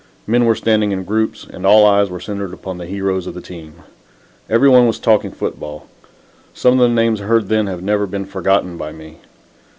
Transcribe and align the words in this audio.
Men 0.25 0.45
were 0.45 0.55
standing 0.55 0.91
in 0.91 1.03
groups, 1.03 1.45
and 1.47 1.63
all 1.63 1.85
eyes 1.85 2.09
were 2.09 2.19
centered 2.19 2.53
upon 2.53 2.79
the 2.79 2.87
heroes 2.87 3.27
of 3.27 3.35
the 3.35 3.39
team. 3.39 3.83
Every 4.49 4.67
one 4.67 4.87
was 4.87 4.97
talking 4.97 5.29
football. 5.31 5.85
Some 6.55 6.73
of 6.73 6.79
the 6.79 6.89
names 6.89 7.19
heard 7.19 7.49
then 7.49 7.67
have 7.67 7.83
never 7.83 8.07
been 8.07 8.25
forgotten 8.25 8.77
by 8.77 8.93
me. 8.93 9.17